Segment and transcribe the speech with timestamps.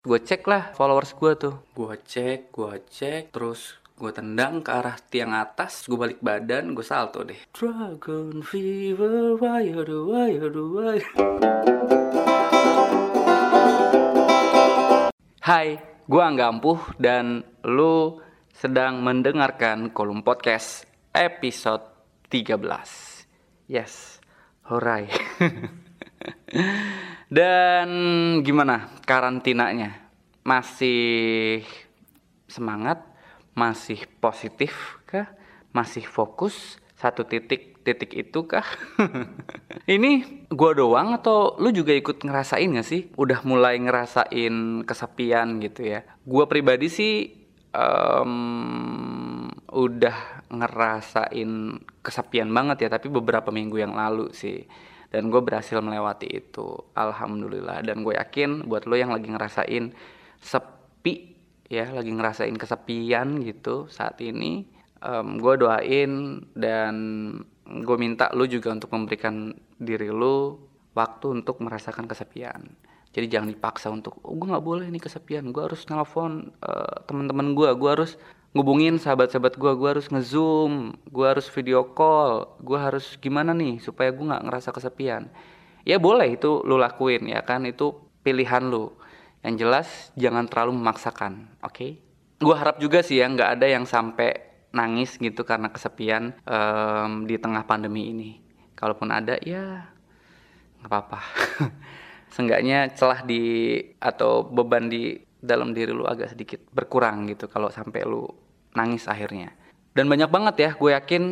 [0.00, 1.60] Gue cek lah followers gue tuh.
[1.76, 6.80] Gue cek, gue cek, terus gue tendang ke arah tiang atas, gue balik badan, gue
[6.80, 7.36] salto deh.
[7.52, 11.04] Dragon fever, why do, why do, why
[15.44, 15.76] Hai,
[16.08, 18.24] gue Angga Ampuh dan lu
[18.56, 21.84] sedang mendengarkan kolom podcast episode
[22.32, 22.56] 13.
[23.68, 24.16] Yes,
[24.64, 25.12] horai.
[27.30, 27.88] Dan
[28.42, 29.94] gimana karantinanya?
[30.42, 31.62] Masih
[32.50, 33.06] semangat?
[33.54, 35.30] Masih positif kah?
[35.70, 38.66] Masih fokus satu titik titik itu kah?
[39.86, 43.14] Ini gua doang atau lu juga ikut ngerasain gak sih?
[43.14, 46.02] Udah mulai ngerasain kesepian gitu ya?
[46.26, 47.30] Gua pribadi sih
[47.70, 54.66] um, udah ngerasain kesepian banget ya, tapi beberapa minggu yang lalu sih
[55.10, 56.74] dan gue berhasil melewati itu.
[56.94, 57.82] Alhamdulillah.
[57.82, 59.90] Dan gue yakin buat lo yang lagi ngerasain
[60.38, 61.34] sepi
[61.70, 64.66] ya lagi ngerasain kesepian gitu saat ini
[65.06, 66.94] um, gue doain dan
[67.62, 70.58] gue minta lo juga untuk memberikan diri lo
[70.94, 72.66] waktu untuk merasakan kesepian.
[73.10, 75.50] Jadi jangan dipaksa untuk oh, gue nggak boleh nih kesepian.
[75.50, 78.14] Gue harus nelfon uh, teman-teman gue gue harus
[78.50, 84.10] ngubungin sahabat-sahabat gue gue harus ngezoom gue harus video call gue harus gimana nih supaya
[84.10, 85.30] gue nggak ngerasa kesepian.
[85.86, 87.64] Ya boleh itu lu lakuin ya kan?
[87.64, 88.92] Itu pilihan lu.
[89.40, 91.72] Yang jelas jangan terlalu memaksakan oke?
[91.72, 91.92] Okay?
[92.40, 94.32] gue harap juga sih ya nggak ada yang sampai
[94.72, 98.30] nangis gitu karena kesepian um, di tengah pandemi ini.
[98.72, 99.92] Kalaupun ada ya
[100.80, 101.20] nggak apa-apa.
[102.34, 108.04] Seenggaknya celah di atau beban di dalam diri lu agak sedikit berkurang gitu kalau sampai
[108.04, 108.28] lu
[108.76, 109.56] nangis akhirnya.
[109.90, 111.22] Dan banyak banget ya, gue yakin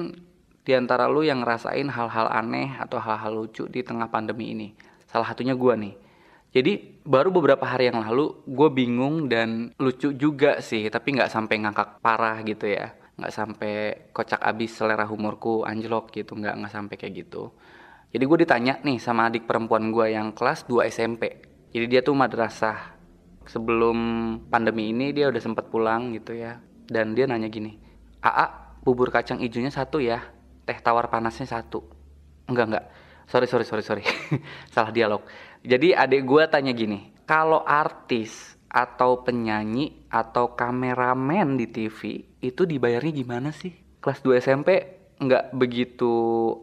[0.67, 4.69] di antara lu yang ngerasain hal-hal aneh atau hal-hal lucu di tengah pandemi ini.
[5.07, 5.95] Salah satunya gue nih.
[6.49, 11.55] Jadi baru beberapa hari yang lalu gue bingung dan lucu juga sih, tapi nggak sampai
[11.61, 13.73] ngangkak parah gitu ya, nggak sampai
[14.17, 17.53] kocak abis selera humorku anjlok gitu, nggak nggak sampai kayak gitu.
[18.09, 21.45] Jadi gue ditanya nih sama adik perempuan gue yang kelas 2 SMP.
[21.69, 22.98] Jadi dia tuh madrasah
[23.49, 23.99] sebelum
[24.53, 26.61] pandemi ini dia udah sempat pulang gitu ya.
[26.89, 27.77] Dan dia nanya gini
[28.25, 28.47] AA
[28.85, 30.23] bubur kacang hijaunya satu ya?
[30.65, 31.85] Teh tawar panasnya satu.
[32.49, 32.85] Enggak enggak.
[33.29, 34.05] Sorry sorry sorry sorry.
[34.75, 35.25] Salah dialog.
[35.65, 43.13] Jadi adik gue tanya gini kalau artis atau penyanyi atau kameramen di TV itu dibayarnya
[43.13, 43.73] gimana sih?
[44.01, 44.69] Kelas 2 SMP
[45.19, 46.13] nggak begitu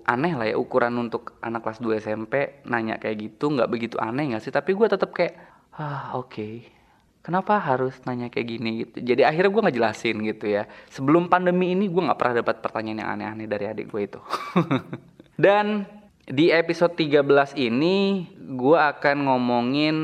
[0.08, 4.34] aneh lah ya ukuran untuk anak kelas 2 SMP nanya kayak gitu nggak begitu aneh
[4.34, 4.54] nggak sih?
[4.54, 5.34] Tapi gue tetap kayak
[5.76, 6.34] ah oke.
[6.34, 6.75] okay
[7.26, 9.02] kenapa harus nanya kayak gini gitu?
[9.02, 10.70] Jadi akhirnya gue ngejelasin gitu ya.
[10.94, 14.22] Sebelum pandemi ini gue nggak pernah dapat pertanyaan yang aneh-aneh dari adik gue itu.
[15.42, 15.90] Dan
[16.30, 19.98] di episode 13 ini gue akan ngomongin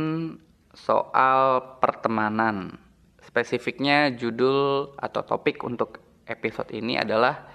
[0.74, 2.82] soal pertemanan.
[3.22, 7.46] Spesifiknya judul atau topik untuk episode ini adalah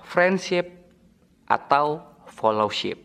[0.00, 0.64] friendship
[1.44, 2.96] atau fellowship.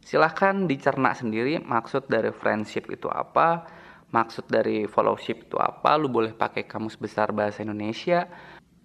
[0.00, 3.79] Silahkan dicerna sendiri maksud dari friendship itu apa
[4.10, 5.94] maksud dari fellowship itu apa?
[5.96, 8.26] Lu boleh pakai kamus besar bahasa Indonesia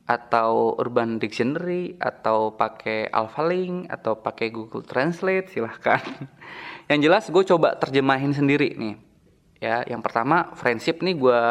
[0.06, 6.02] atau Urban Dictionary atau pakai AlphaLink atau pakai Google Translate silahkan.
[6.90, 8.96] Yang jelas gue coba terjemahin sendiri nih.
[9.58, 11.42] Ya yang pertama friendship nih gue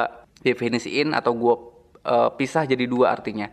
[0.47, 1.55] definisiin atau gue
[2.07, 3.51] uh, pisah jadi dua artinya.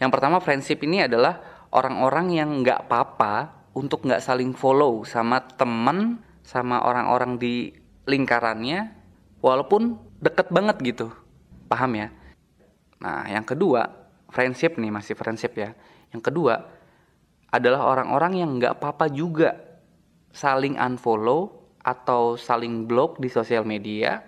[0.00, 6.24] Yang pertama friendship ini adalah orang-orang yang nggak apa-apa untuk nggak saling follow sama temen
[6.40, 7.68] sama orang-orang di
[8.08, 8.97] lingkarannya
[9.42, 11.06] walaupun deket banget gitu.
[11.70, 12.08] Paham ya?
[13.02, 13.88] Nah yang kedua
[14.32, 15.74] friendship nih masih friendship ya.
[16.10, 16.54] Yang kedua
[17.48, 19.56] adalah orang-orang yang nggak apa-apa juga
[20.32, 24.20] saling unfollow atau saling block di sosial media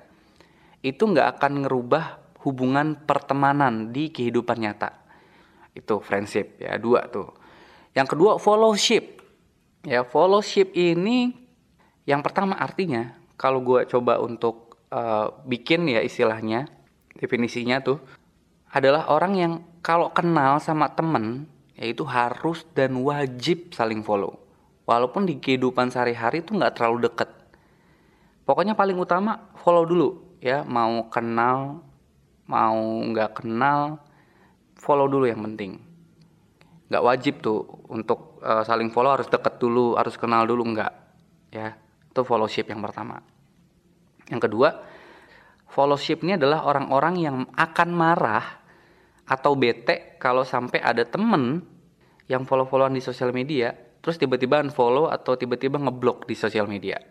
[0.81, 2.05] itu nggak akan ngerubah
[2.41, 4.97] hubungan pertemanan di kehidupan nyata.
[5.77, 7.29] Itu friendship ya dua tuh.
[7.93, 9.21] Yang kedua fellowship
[9.85, 11.37] ya fellowship ini
[12.09, 16.69] yang pertama artinya kalau gue coba untuk uh, bikin ya istilahnya
[17.17, 17.99] definisinya tuh
[18.71, 19.53] adalah orang yang
[19.83, 24.37] kalau kenal sama temen yaitu harus dan wajib saling follow.
[24.85, 27.31] Walaupun di kehidupan sehari-hari itu nggak terlalu deket.
[28.45, 30.67] Pokoknya paling utama follow dulu ya.
[30.67, 31.81] Mau kenal
[32.51, 34.03] mau nggak kenal
[34.77, 35.81] follow dulu yang penting.
[36.91, 40.93] Nggak wajib tuh untuk uh, saling follow harus deket dulu harus kenal dulu nggak
[41.55, 41.79] ya.
[42.11, 43.23] Itu fellowship yang pertama
[44.31, 44.81] yang kedua,
[45.67, 48.63] fellowship ini adalah orang-orang yang akan marah
[49.27, 51.63] atau bete kalau sampai ada temen
[52.31, 57.03] yang follow-followan di sosial media, terus tiba-tiba unfollow atau tiba-tiba ngeblok di sosial media.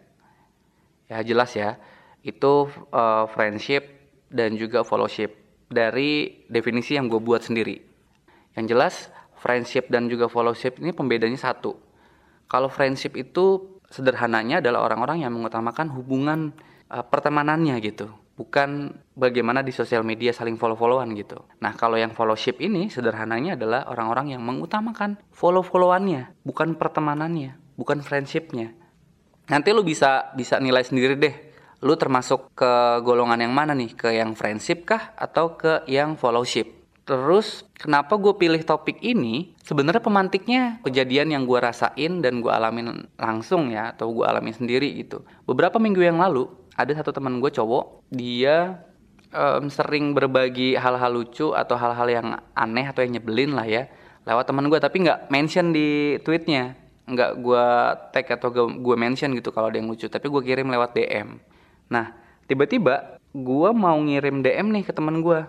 [1.11, 1.75] Ya jelas ya,
[2.23, 3.87] itu uh, friendship
[4.31, 5.35] dan juga followship
[5.67, 7.79] dari definisi yang gue buat sendiri.
[8.55, 8.95] Yang jelas,
[9.39, 11.75] friendship dan juga followship ini pembedanya satu.
[12.49, 16.53] Kalau friendship itu sederhananya adalah orang-orang yang mengutamakan hubungan
[16.89, 18.09] uh, pertemanannya gitu
[18.39, 21.43] bukan bagaimana di sosial media saling follow-followan gitu.
[21.59, 28.71] Nah, kalau yang followship ini sederhananya adalah orang-orang yang mengutamakan follow-followannya, bukan pertemanannya, bukan friendshipnya.
[29.51, 31.35] Nanti lu bisa bisa nilai sendiri deh.
[31.83, 33.91] Lu termasuk ke golongan yang mana nih?
[33.91, 36.79] Ke yang friendship kah atau ke yang followship?
[37.07, 39.57] Terus kenapa gue pilih topik ini?
[39.65, 44.93] Sebenarnya pemantiknya kejadian yang gue rasain dan gue alamin langsung ya atau gue alamin sendiri
[45.01, 45.25] gitu.
[45.49, 46.45] Beberapa minggu yang lalu
[46.75, 48.83] ada satu teman gue cowok dia
[49.33, 53.89] um, sering berbagi hal-hal lucu atau hal-hal yang aneh atau yang nyebelin lah ya
[54.27, 56.77] lewat teman gue tapi nggak mention di tweetnya.
[57.09, 57.65] Nggak gue
[58.13, 61.41] tag atau gue mention gitu kalau ada yang lucu tapi gue kirim lewat DM
[61.89, 62.13] nah
[62.45, 65.41] tiba-tiba gue mau ngirim DM nih ke teman gue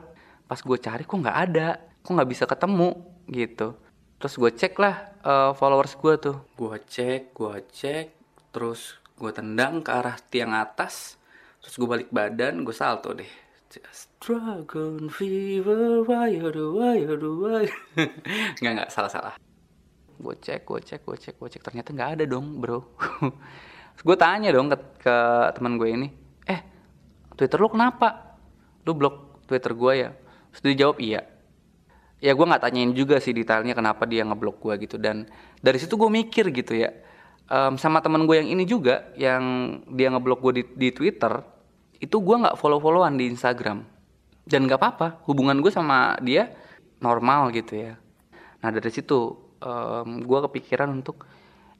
[0.49, 2.97] pas gue cari kok nggak ada kok nggak bisa ketemu
[3.29, 3.77] gitu.
[4.17, 6.37] Terus gue cek lah uh, followers gue tuh.
[6.57, 8.07] Gue cek gue cek
[8.57, 11.21] terus gue tendang ke arah tiang atas
[11.61, 13.29] terus gue balik badan gue salto deh.
[13.71, 17.71] Just dragon fever, why do, why do, why?
[18.59, 19.39] Nggak, nggak, salah-salah.
[20.19, 21.63] Gue cek, gue cek, gue cek, gue cek.
[21.63, 22.83] Ternyata nggak ada dong bro.
[24.01, 25.17] Gue tanya dong ke, ke
[25.53, 26.09] teman gue ini
[26.49, 26.61] Eh,
[27.37, 28.41] Twitter lu kenapa?
[28.89, 30.11] Lu blok Twitter gue ya?
[30.51, 31.21] Terus dia jawab iya.
[32.17, 34.97] Ya gue nggak tanyain juga sih detailnya kenapa dia ngeblok gue gitu.
[34.97, 35.29] Dan
[35.61, 36.91] dari situ gue mikir gitu ya
[37.51, 39.43] um, sama temen gue yang ini juga yang
[39.91, 41.43] dia ngeblok gue di, di Twitter
[42.01, 43.85] itu gue nggak follow followan di Instagram.
[44.47, 46.49] Dan nggak apa-apa hubungan gue sama dia
[47.03, 47.95] normal gitu ya.
[48.65, 51.29] Nah dari situ um, gue kepikiran untuk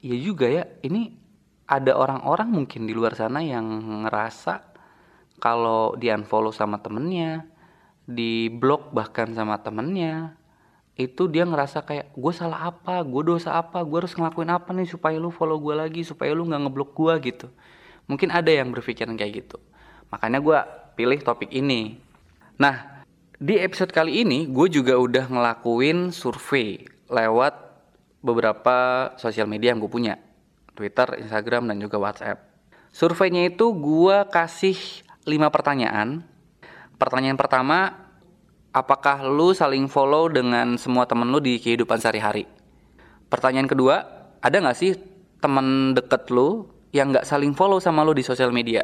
[0.05, 1.17] iya juga ya ini
[1.65, 3.63] ada orang-orang mungkin di luar sana yang
[4.05, 4.59] ngerasa
[5.41, 7.47] kalau di unfollow sama temennya
[8.05, 10.35] di blok bahkan sama temennya
[10.99, 12.99] itu dia ngerasa kayak gue salah apa?
[13.07, 13.79] Gue dosa apa?
[13.81, 17.13] Gue harus ngelakuin apa nih supaya lu follow gue lagi supaya lu nggak ngeblok gue
[17.31, 17.47] gitu.
[18.11, 19.57] Mungkin ada yang berpikiran kayak gitu.
[20.11, 20.59] Makanya gue
[20.99, 21.95] pilih topik ini.
[22.59, 23.03] Nah
[23.41, 27.55] di episode kali ini gue juga udah ngelakuin survei lewat
[28.21, 30.15] beberapa sosial media yang gue punya.
[30.75, 32.47] Twitter, Instagram dan juga WhatsApp.
[32.91, 34.75] Surveinya itu gue kasih
[35.23, 36.23] 5 pertanyaan.
[36.99, 38.10] Pertanyaan pertama
[38.71, 42.47] apakah lu saling follow dengan semua temen lu di kehidupan sehari-hari?
[43.27, 44.03] Pertanyaan kedua,
[44.39, 44.95] ada nggak sih
[45.39, 48.83] temen deket lu yang nggak saling follow sama lu di sosial media?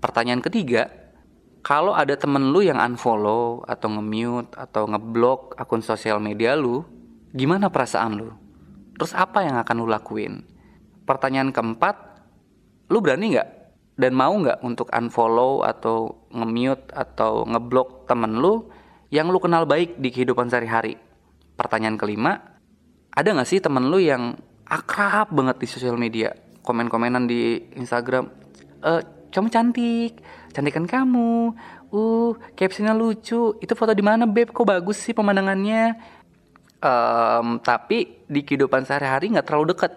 [0.00, 0.88] Pertanyaan ketiga,
[1.60, 6.84] kalau ada temen lu yang unfollow atau nge-mute atau ngeblok akun sosial media lu,
[7.36, 8.32] gimana perasaan lu?
[8.96, 10.44] Terus apa yang akan lu lakuin?
[11.04, 11.96] Pertanyaan keempat,
[12.88, 13.48] lu berani nggak
[14.00, 18.72] dan mau nggak untuk unfollow atau nge-mute atau ngeblok temen lu
[19.10, 20.94] yang lu kenal baik di kehidupan sehari-hari.
[21.58, 22.40] Pertanyaan kelima,
[23.10, 26.32] ada gak sih temen lu yang akrab banget di sosial media?
[26.62, 28.30] Komen-komenan di Instagram,
[28.80, 28.90] e,
[29.30, 31.54] kamu cantik, cantikan kamu,
[31.94, 35.98] uh, captionnya lucu, itu foto di mana beb, kok bagus sih pemandangannya?
[36.80, 39.92] Um, tapi di kehidupan sehari-hari nggak terlalu deket.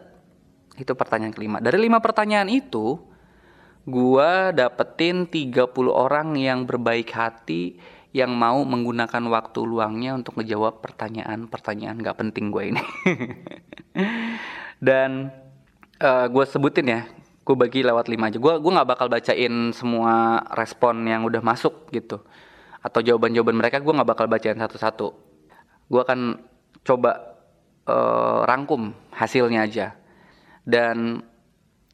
[0.76, 1.58] Itu pertanyaan kelima.
[1.64, 3.00] Dari lima pertanyaan itu,
[3.88, 7.78] gua dapetin 30 orang yang berbaik hati
[8.14, 12.84] yang mau menggunakan waktu luangnya untuk ngejawab pertanyaan-pertanyaan gak penting gue ini.
[14.88, 15.34] Dan
[15.98, 17.02] uh, eh, gue sebutin ya,
[17.42, 18.38] gue bagi lewat lima aja.
[18.38, 22.22] Gue gue nggak bakal bacain semua respon yang udah masuk gitu,
[22.86, 25.08] atau jawaban-jawaban mereka gue nggak bakal bacain satu-satu.
[25.90, 26.38] Gue akan
[26.86, 27.34] coba
[27.90, 29.88] uh, rangkum hasilnya aja.
[30.64, 31.24] Dan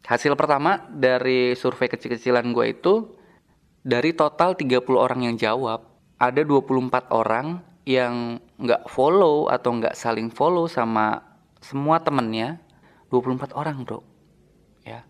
[0.04, 2.94] hasil pertama dari survei kecil-kecilan gue itu
[3.86, 10.28] dari total 30 orang yang jawab ada 24 orang yang nggak follow atau nggak saling
[10.30, 11.24] follow sama
[11.64, 12.60] semua temennya
[13.08, 14.04] 24 orang bro.
[14.84, 15.08] Ya.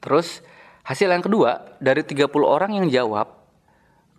[0.00, 0.40] Terus
[0.82, 3.36] hasil yang kedua dari 30 orang yang jawab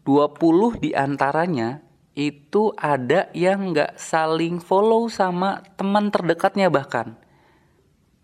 [0.05, 1.81] 20 di antaranya
[2.13, 7.17] itu ada yang nggak saling follow sama teman terdekatnya bahkan.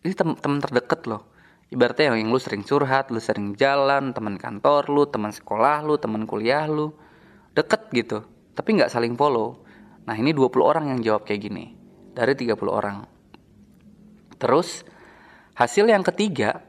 [0.05, 1.27] Ini teman terdekat loh.
[1.67, 5.99] Ibaratnya yang, yang lu sering curhat lu sering jalan teman kantor lu teman sekolah lu
[5.99, 6.95] teman kuliah lu
[7.57, 9.61] deket gitu tapi nggak saling follow.
[10.09, 11.77] Nah ini 20 orang yang jawab kayak gini
[12.17, 13.05] dari 30 orang.
[14.41, 14.81] Terus
[15.53, 16.65] hasil yang ketiga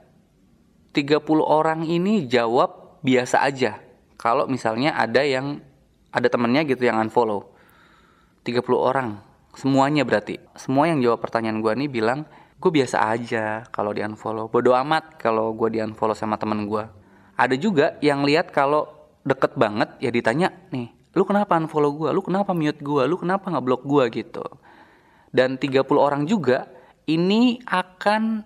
[0.93, 3.81] 30 orang ini jawab biasa aja.
[4.21, 5.65] Kalau misalnya ada yang
[6.13, 7.57] ada temennya gitu yang unfollow
[8.45, 9.25] 30 orang
[9.57, 10.37] semuanya berarti.
[10.61, 12.29] Semua yang jawab pertanyaan gue nih bilang
[12.61, 14.53] gue biasa aja kalau di unfollow.
[14.53, 16.85] Bodoh amat kalau gue di unfollow sama temen gue
[17.39, 18.98] ada juga yang lihat kalau
[19.29, 23.51] deket banget ya ditanya nih lu kenapa unfollow gue lu kenapa mute gue lu kenapa
[23.51, 24.45] nggak blok gue gitu.
[25.29, 26.71] Dan 30 orang juga
[27.05, 28.45] ini akan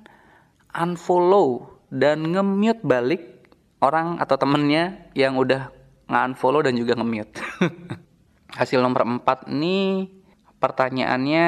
[0.73, 3.23] unfollow dan nge-mute balik
[3.85, 5.69] orang atau temennya yang udah
[6.09, 7.39] nge-unfollow dan juga nge-mute.
[8.59, 10.09] Hasil nomor 4 nih
[10.59, 11.47] pertanyaannya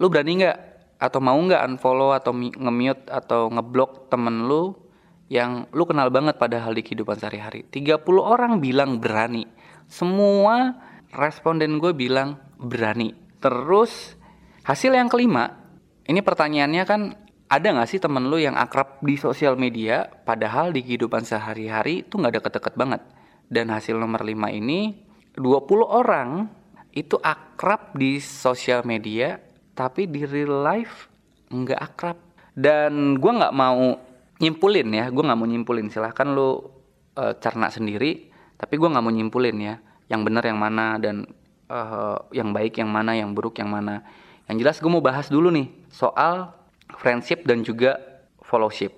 [0.00, 0.58] lu berani nggak?
[0.96, 4.85] Atau mau nggak unfollow atau nge-mute atau ngeblok temen lu
[5.26, 7.66] yang lu kenal banget padahal di kehidupan sehari-hari.
[7.66, 9.46] 30 orang bilang berani.
[9.90, 10.74] Semua
[11.10, 13.14] responden gue bilang berani.
[13.42, 14.14] Terus
[14.62, 15.66] hasil yang kelima
[16.06, 17.00] ini pertanyaannya kan
[17.46, 22.18] ada nggak sih temen lu yang akrab di sosial media padahal di kehidupan sehari-hari itu
[22.18, 23.02] nggak deket-deket banget?
[23.46, 25.06] Dan hasil nomor 5 ini
[25.38, 26.50] 20 orang
[26.90, 29.38] itu akrab di sosial media
[29.76, 31.10] tapi di real life
[31.50, 32.18] nggak akrab.
[32.56, 34.05] Dan gue nggak mau
[34.42, 35.86] nyimpulin ya gue nggak mau nyimpulin.
[35.88, 36.60] Silahkan lu
[37.16, 39.74] uh, cerna sendiri tapi gue nggak mau nyimpulin ya.
[40.06, 41.26] Yang benar yang mana dan
[41.70, 44.06] uh, yang baik yang mana yang buruk yang mana.
[44.46, 46.54] Yang jelas gue mau bahas dulu nih soal
[46.96, 47.98] friendship dan juga
[48.46, 48.94] followship.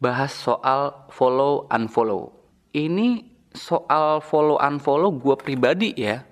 [0.00, 2.32] Bahas soal follow unfollow.
[2.76, 3.24] Ini
[3.56, 6.24] soal follow unfollow gue pribadi ya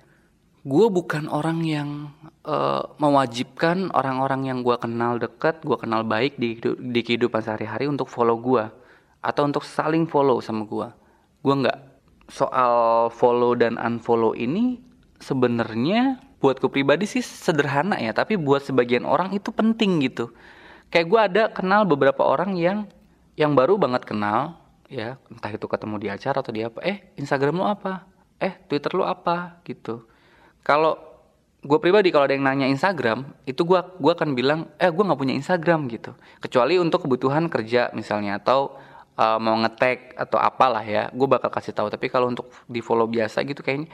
[0.65, 2.09] gue bukan orang yang
[2.41, 8.09] uh, mewajibkan orang-orang yang gue kenal dekat gue kenal baik di di kehidupan sehari-hari untuk
[8.09, 8.65] follow gue
[9.21, 10.89] atau untuk saling follow sama gue
[11.45, 11.79] gue nggak
[12.33, 14.81] soal follow dan unfollow ini
[15.21, 20.33] sebenarnya buat gue pribadi sih sederhana ya tapi buat sebagian orang itu penting gitu.
[20.89, 22.89] Kayak gue ada kenal beberapa orang yang
[23.37, 24.57] yang baru banget kenal
[24.89, 28.05] ya entah itu ketemu di acara atau di apa eh Instagram lu apa?
[28.41, 29.61] Eh Twitter lu apa?
[29.65, 30.05] Gitu
[30.65, 30.97] kalau
[31.65, 35.19] gue pribadi kalau ada yang nanya Instagram itu gue gua akan bilang eh gue nggak
[35.21, 36.17] punya Instagram gitu.
[36.41, 38.77] Kecuali untuk kebutuhan kerja misalnya atau
[39.17, 41.93] uh, mau ngetek atau apalah ya gue bakal kasih tahu.
[41.93, 43.93] Tapi kalau untuk di follow biasa gitu kayaknya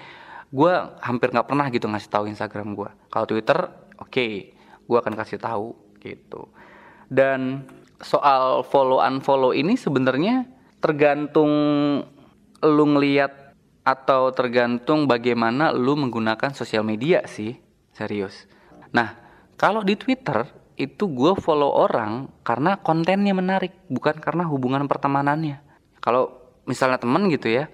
[0.51, 0.74] gue
[1.04, 4.51] hampir nggak pernah gitu ngasih tahu Instagram gue kalau Twitter oke okay,
[4.88, 6.51] gue akan kasih tahu gitu.
[7.12, 7.68] Dan
[8.04, 10.48] soal follow unfollow ini sebenarnya
[10.84, 11.51] tergantung
[12.62, 13.40] lu ngeliat
[13.82, 17.58] atau tergantung bagaimana lu menggunakan sosial media sih
[17.94, 18.46] serius.
[18.94, 19.18] Nah
[19.58, 20.46] kalau di Twitter
[20.78, 25.62] itu gue follow orang karena kontennya menarik bukan karena hubungan pertemanannya.
[26.02, 26.34] Kalau
[26.66, 27.70] misalnya temen gitu ya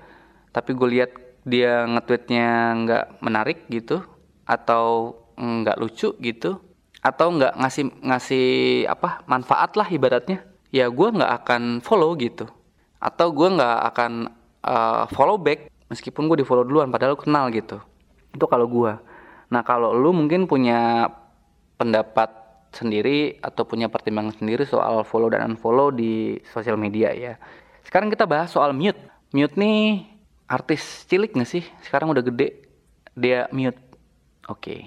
[0.56, 1.12] tapi gue lihat
[1.48, 2.48] dia nge-tweetnya
[2.84, 4.04] nggak menarik gitu
[4.48, 6.60] atau nggak lucu gitu
[7.04, 8.48] atau nggak ngasih ngasih
[8.90, 12.48] apa manfaat lah ibaratnya ya gue nggak akan follow gitu.
[12.98, 14.12] Atau gue nggak akan
[14.66, 17.82] uh, follow back meskipun gue di follow duluan padahal kenal gitu.
[18.34, 18.94] Itu kalau gue
[19.48, 21.08] nah kalau lu mungkin punya
[21.80, 22.28] pendapat
[22.76, 27.40] sendiri atau punya pertimbangan sendiri soal follow dan unfollow di sosial media ya.
[27.88, 29.00] Sekarang kita bahas soal mute.
[29.32, 30.04] Mute nih
[30.52, 31.64] artis cilik gak sih?
[31.80, 32.68] Sekarang udah gede.
[33.16, 33.80] Dia mute.
[34.52, 34.62] Oke.
[34.64, 34.82] Okay.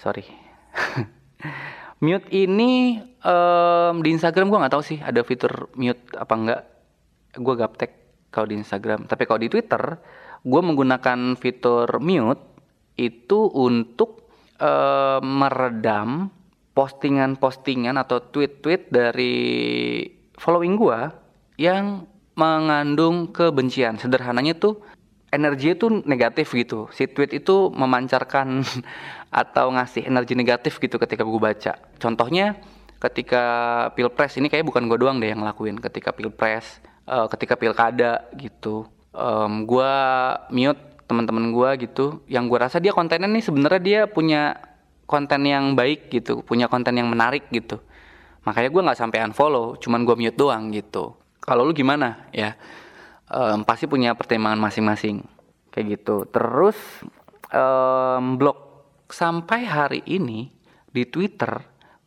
[0.00, 0.24] sorry.
[2.00, 6.62] Mute ini um, di Instagram gue nggak tahu sih ada fitur mute apa enggak
[7.36, 7.92] gue gaptek
[8.30, 9.06] kalau di Instagram.
[9.10, 9.82] Tapi kalau di Twitter
[10.40, 12.40] gue menggunakan fitur mute
[12.96, 16.32] itu untuk um, meredam
[16.72, 19.36] postingan-postingan atau tweet-tweet dari
[20.38, 21.00] following gue
[21.60, 22.08] yang
[22.38, 24.00] mengandung kebencian.
[24.00, 24.80] Sederhananya tuh
[25.28, 26.88] energi itu negatif gitu.
[26.94, 28.64] Si tweet itu memancarkan
[29.44, 31.76] atau ngasih energi negatif gitu ketika gue baca.
[32.00, 32.56] Contohnya
[33.00, 33.44] ketika
[33.96, 38.86] pilpres ini kayak bukan gue doang deh yang ngelakuin ketika pilpres, uh, ketika pilkada gitu.
[39.10, 39.94] Um, gue
[40.54, 40.78] mute
[41.10, 44.54] teman-teman gue gitu, yang gue rasa dia kontennya nih sebenarnya dia punya
[45.10, 47.82] konten yang baik gitu, punya konten yang menarik gitu.
[48.46, 51.18] Makanya gue nggak sampai unfollow, cuman gue mute doang gitu.
[51.42, 52.54] Kalau lu gimana ya?
[53.30, 55.26] Um, pasti punya pertimbangan masing-masing
[55.74, 56.26] kayak gitu.
[56.30, 56.78] Terus
[57.50, 58.58] um, blog
[59.10, 60.50] sampai hari ini
[60.90, 61.58] di Twitter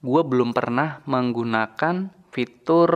[0.04, 2.92] gue belum pernah menggunakan fitur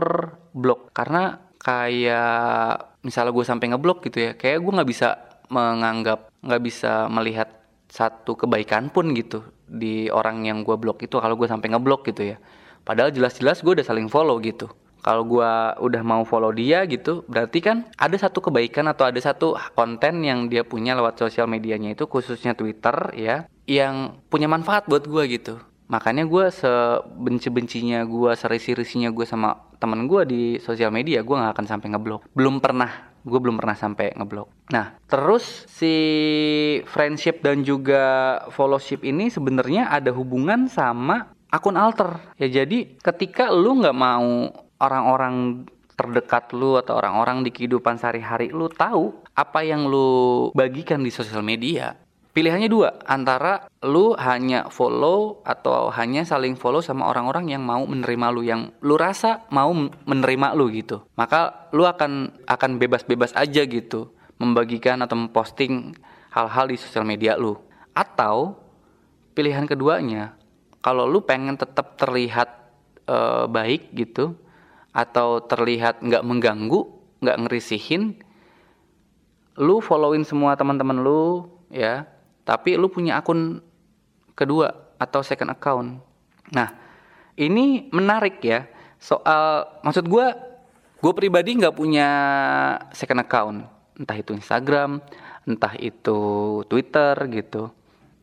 [0.52, 5.08] blog karena kayak misalnya gue sampai ngeblok gitu ya kayak gue nggak bisa
[5.52, 7.48] menganggap nggak bisa melihat
[7.88, 12.32] satu kebaikan pun gitu di orang yang gue blok itu kalau gue sampai ngeblok gitu
[12.32, 12.36] ya.
[12.84, 14.68] Padahal jelas-jelas gue udah saling follow gitu.
[15.04, 15.52] Kalau gue
[15.84, 20.50] udah mau follow dia gitu berarti kan ada satu kebaikan atau ada satu konten yang
[20.50, 25.54] dia punya lewat sosial medianya itu khususnya Twitter ya yang punya manfaat buat gue gitu
[25.88, 31.66] makanya gue sebenci-bencinya gue serisi-risinya gue sama temen gue di sosial media gue nggak akan
[31.66, 32.28] sampai ngeblok.
[32.36, 34.48] Belum pernah gue belum pernah sampai ngeblok.
[34.72, 35.94] Nah terus si
[36.86, 42.20] friendship dan juga followship ini sebenarnya ada hubungan sama akun alter.
[42.36, 45.66] Ya jadi ketika lu nggak mau orang-orang
[45.98, 51.42] terdekat lu atau orang-orang di kehidupan sehari-hari lu tahu apa yang lu bagikan di sosial
[51.42, 51.98] media
[52.38, 58.26] pilihannya dua antara lu hanya follow atau hanya saling follow sama orang-orang yang mau menerima
[58.30, 59.74] lu yang lu rasa mau
[60.06, 61.02] menerima lu gitu.
[61.18, 65.98] Maka lu akan akan bebas-bebas aja gitu membagikan atau memposting
[66.30, 67.58] hal-hal di sosial media lu.
[67.90, 68.54] Atau
[69.34, 70.38] pilihan keduanya
[70.78, 72.70] kalau lu pengen tetap terlihat
[73.10, 74.38] uh, baik gitu
[74.94, 76.86] atau terlihat nggak mengganggu
[77.18, 78.14] nggak ngerisihin
[79.58, 82.06] lu followin semua teman-teman lu ya
[82.48, 83.60] tapi lu punya akun
[84.32, 86.00] kedua atau second account.
[86.56, 86.72] Nah,
[87.36, 88.64] ini menarik ya.
[88.96, 90.26] Soal maksud gue,
[91.04, 92.08] gue pribadi nggak punya
[92.96, 93.68] second account,
[94.00, 95.04] entah itu Instagram,
[95.44, 96.18] entah itu
[96.72, 97.68] Twitter gitu.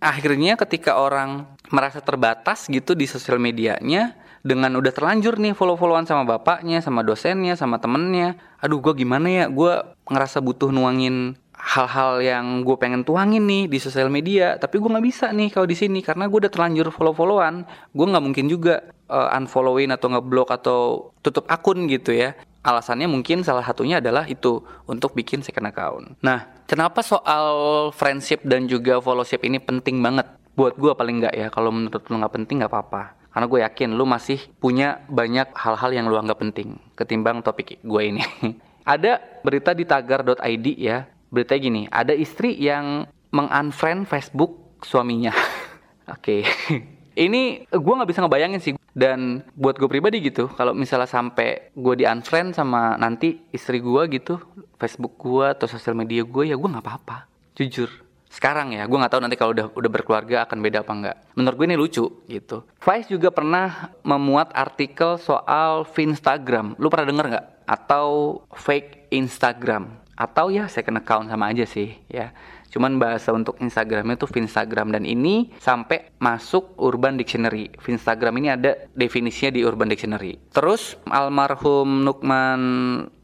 [0.01, 6.21] Akhirnya ketika orang merasa terbatas gitu di sosial medianya, dengan udah terlanjur nih follow-followan sama
[6.25, 8.37] bapaknya, sama dosennya, sama temennya.
[8.61, 9.45] Aduh, gue gimana ya?
[9.49, 9.73] Gue
[10.05, 11.33] ngerasa butuh nuangin
[11.75, 15.67] hal-hal yang gue pengen tuangin nih di sosial media tapi gue nggak bisa nih kalau
[15.67, 17.67] di sini karena gue udah terlanjur follow-followan.
[17.91, 22.39] Gue nggak mungkin juga uh, unfollowin atau ngeblok atau tutup akun gitu ya.
[22.63, 26.15] Alasannya mungkin salah satunya adalah itu untuk bikin second account.
[26.23, 27.45] Nah kenapa soal
[27.91, 30.31] friendship dan juga followship ini penting banget?
[30.55, 33.03] Buat gue paling nggak ya kalau menurut lu nggak penting nggak apa-apa.
[33.35, 38.01] Karena gue yakin lu masih punya banyak hal-hal yang lu anggap penting ketimbang topik gue
[38.01, 38.23] ini.
[38.85, 45.33] Ada berita di tagar.id ya beritanya gini, ada istri yang mengunfriend Facebook suaminya.
[46.15, 46.41] Oke.
[46.45, 46.85] okay.
[47.15, 48.73] Ini gue nggak bisa ngebayangin sih.
[48.95, 54.07] Dan buat gue pribadi gitu, kalau misalnya sampai gue di unfriend sama nanti istri gue
[54.07, 54.39] gitu,
[54.79, 57.27] Facebook gue atau sosial media gue ya gue nggak apa-apa.
[57.59, 57.91] Jujur.
[58.31, 61.17] Sekarang ya, gue nggak tahu nanti kalau udah udah berkeluarga akan beda apa enggak.
[61.35, 62.63] Menurut gue ini lucu gitu.
[62.83, 66.79] Vice juga pernah memuat artikel soal Instagram.
[66.79, 67.45] Lu pernah denger nggak?
[67.67, 72.31] Atau fake Instagram atau ya second account sama aja sih ya.
[72.71, 77.71] Cuman bahasa untuk Instagramnya tuh Instagram dan ini sampai masuk Urban Dictionary.
[77.71, 80.35] Instagram ini ada definisinya di Urban Dictionary.
[80.51, 82.61] Terus almarhum Nukman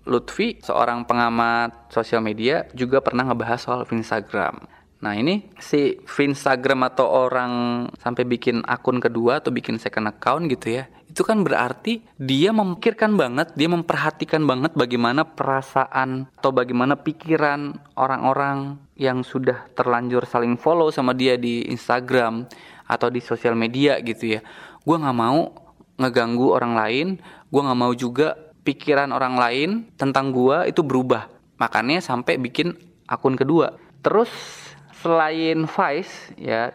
[0.07, 7.09] Lutfi seorang pengamat sosial media juga pernah ngebahas soal Instagram Nah ini si Instagram atau
[7.09, 12.55] orang sampai bikin akun kedua atau bikin second account gitu ya itu kan berarti dia
[12.55, 20.55] memikirkan banget, dia memperhatikan banget bagaimana perasaan atau bagaimana pikiran orang-orang yang sudah terlanjur saling
[20.55, 22.47] follow sama dia di Instagram
[22.87, 24.41] atau di sosial media gitu ya.
[24.87, 25.51] Gue nggak mau
[25.99, 27.07] ngeganggu orang lain,
[27.51, 29.69] gue nggak mau juga pikiran orang lain
[29.99, 31.27] tentang gue itu berubah.
[31.59, 32.71] Makanya sampai bikin
[33.03, 33.75] akun kedua.
[33.99, 34.31] Terus
[35.03, 36.71] selain Vice ya,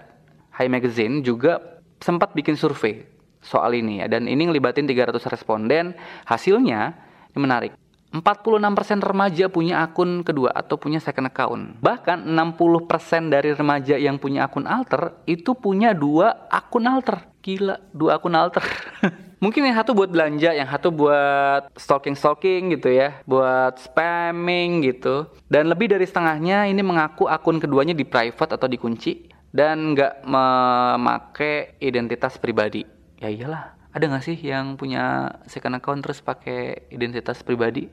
[0.53, 3.16] High Magazine juga sempat bikin survei
[3.47, 4.11] soal ini ya.
[4.11, 5.95] Dan ini ngelibatin 300 responden.
[6.27, 6.99] Hasilnya
[7.31, 7.73] ini menarik.
[8.17, 11.77] 46% remaja punya akun kedua atau punya second account.
[11.83, 17.29] Bahkan 60% dari remaja yang punya akun alter itu punya dua akun alter.
[17.45, 18.65] Gila, dua akun alter.
[19.45, 25.29] Mungkin yang satu buat belanja, yang satu buat stalking-stalking gitu ya, buat spamming gitu.
[25.45, 31.77] Dan lebih dari setengahnya ini mengaku akun keduanya di private atau dikunci dan nggak memakai
[31.85, 33.77] identitas pribadi ya iyalah.
[33.93, 37.89] Ada nggak sih yang punya second account terus pakai identitas pribadi?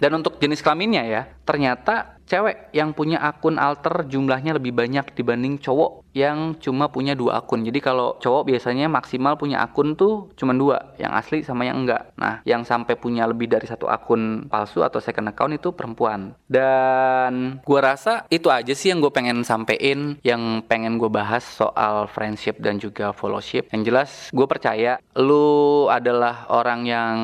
[0.00, 5.58] Dan untuk jenis kelaminnya ya ternyata cewek yang punya akun alter jumlahnya lebih banyak dibanding
[5.58, 7.62] cowok yang cuma punya dua akun.
[7.62, 12.10] Jadi kalau cowok biasanya maksimal punya akun tuh cuma dua, yang asli sama yang enggak.
[12.18, 16.34] Nah, yang sampai punya lebih dari satu akun palsu atau second account itu perempuan.
[16.50, 22.10] Dan gue rasa itu aja sih yang gue pengen sampein, yang pengen gue bahas soal
[22.10, 23.70] friendship dan juga followship.
[23.70, 27.16] Yang jelas gue percaya lu adalah orang yang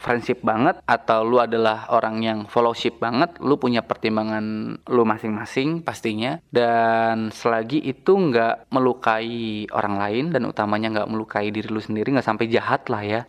[0.00, 5.86] friendship banget atau lu adalah orang yang followship banget, lu punya pertimbangan dengan lu masing-masing
[5.86, 6.38] pastinya.
[6.50, 12.26] Dan selagi itu nggak melukai orang lain dan utamanya nggak melukai diri lu sendiri nggak
[12.26, 13.20] sampai jahat lah ya.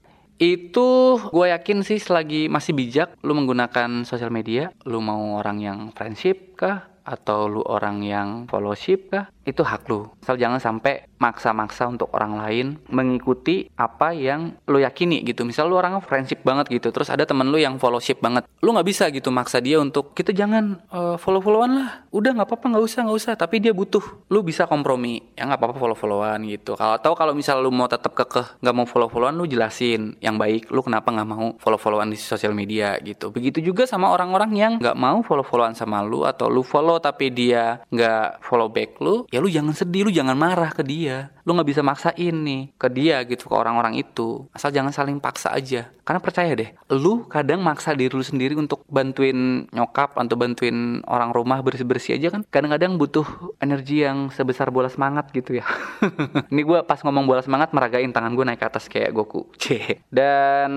[0.42, 5.80] Itu gue yakin sih selagi masih bijak lu menggunakan sosial media lu mau orang yang
[5.94, 6.90] friendship kah?
[7.04, 10.08] Atau lu orang yang followship kah itu hak lu.
[10.24, 15.48] Asal jangan sampai maksa-maksa untuk orang lain mengikuti apa yang lu yakini gitu.
[15.48, 18.48] Misal lu orang friendship banget gitu terus ada temen lu yang followship banget.
[18.64, 21.90] Lu nggak bisa gitu maksa dia untuk kita jangan uh, follow-followan lah.
[22.12, 23.34] Udah nggak apa-apa nggak usah nggak usah.
[23.40, 24.04] Tapi dia butuh.
[24.32, 25.24] Lu bisa kompromi.
[25.36, 26.76] Ya nggak apa-apa follow-followan gitu.
[26.76, 30.72] Kalau atau kalau misal lu mau tetap kekeh nggak mau follow-followan lu jelasin yang baik.
[30.72, 33.32] Lu kenapa nggak mau follow-followan di sosial media gitu.
[33.32, 37.84] Begitu juga sama orang-orang yang nggak mau follow-followan sama lu atau lu follow tapi dia
[37.92, 41.70] nggak follow back lu ya lu jangan sedih lu jangan marah ke dia lu nggak
[41.70, 44.48] bisa maksain nih ke dia gitu ke orang-orang itu.
[44.56, 45.92] Asal jangan saling paksa aja.
[46.04, 51.32] Karena percaya deh lu kadang maksa diri lu sendiri untuk bantuin nyokap atau bantuin orang
[51.32, 53.26] rumah bersih-bersih aja kan kadang-kadang butuh
[53.64, 55.66] energi yang sebesar bola semangat gitu ya.
[56.52, 59.48] Ini gue pas ngomong bola semangat meragain tangan gue naik ke atas kayak Goku.
[59.64, 60.72] C dan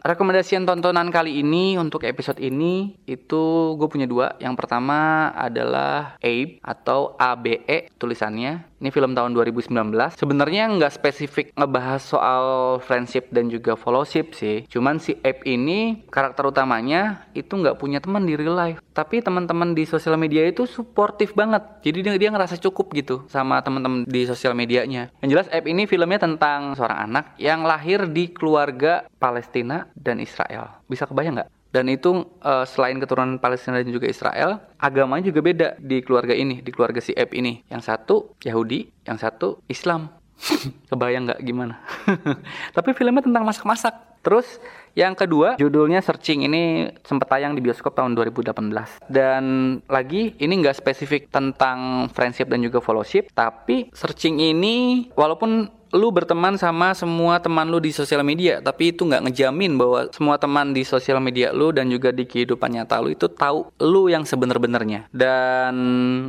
[0.00, 4.38] rekomendasian tontonan kali ini untuk episode ini itu gue punya dua.
[4.38, 9.70] Yang pertama adalah Abe atau ABE tulisannya ini film tahun 2019.
[10.18, 12.44] Sebenarnya nggak spesifik ngebahas soal
[12.82, 14.66] friendship dan juga fellowship sih.
[14.66, 18.82] Cuman si Ape ini karakter utamanya itu nggak punya teman di real life.
[18.90, 21.62] Tapi teman-teman di sosial media itu suportif banget.
[21.86, 25.14] Jadi dia, dia ngerasa cukup gitu sama teman-teman di sosial medianya.
[25.22, 30.82] Yang jelas Ape ini filmnya tentang seorang anak yang lahir di keluarga Palestina dan Israel.
[30.90, 31.61] Bisa kebayang nggak?
[31.72, 36.60] Dan itu uh, selain keturunan Palestina dan juga Israel agamanya juga beda di keluarga ini
[36.60, 37.64] di keluarga si Eb ini.
[37.72, 40.12] Yang satu Yahudi yang satu Islam.
[40.92, 41.80] Kebayang nggak gimana?
[42.76, 44.20] Tapi filmnya tentang masak-masak.
[44.22, 44.60] Terus
[44.92, 46.44] yang kedua judulnya Searching.
[46.44, 49.44] Ini sempat tayang di bioskop tahun 2018 dan
[49.88, 56.56] lagi ini nggak spesifik tentang friendship dan juga fellowship tapi Searching ini walaupun lu berteman
[56.56, 60.82] sama semua teman lu di sosial media tapi itu nggak ngejamin bahwa semua teman di
[60.88, 65.12] sosial media lu dan juga di kehidupan nyata lu itu tahu lu yang sebenar-benarnya.
[65.12, 65.76] Dan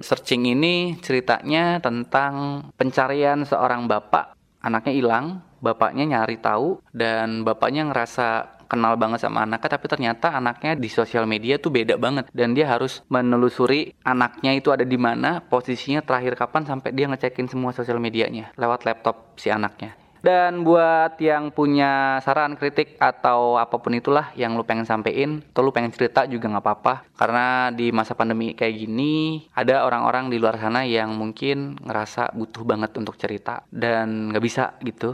[0.03, 4.35] searching ini ceritanya tentang pencarian seorang bapak.
[4.63, 5.25] Anaknya hilang
[5.63, 11.29] bapaknya nyari tahu dan bapaknya ngerasa kenal banget sama anaknya tapi ternyata anaknya di sosial
[11.29, 12.25] media tuh beda banget.
[12.33, 17.45] Dan dia harus menelusuri anaknya itu ada di mana posisinya terakhir kapan sampai dia ngecekin
[17.45, 19.93] semua sosial medianya lewat laptop si anaknya.
[20.23, 25.67] Dan buat yang punya saran, kritik atau apa pun itulah yang lu pengen sampein, atau
[25.67, 27.03] lu pengen cerita juga nggak apa-apa.
[27.19, 32.63] Karena di masa pandemi kayak gini, ada orang-orang di luar sana yang mungkin ngerasa butuh
[32.63, 35.11] banget untuk cerita dan nggak bisa gitu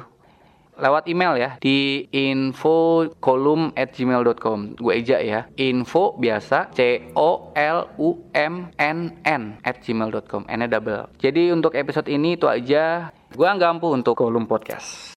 [0.79, 7.51] lewat email ya di info kolum at gmail.com gue eja ya info biasa c o
[7.53, 11.11] l u m n n at gmail.com n double.
[11.19, 13.11] Jadi untuk episode ini itu aja.
[13.29, 15.13] Gue nggak ampuh untuk kolum podcast